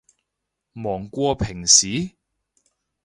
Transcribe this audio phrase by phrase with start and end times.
[0.73, 2.15] 忙過平時？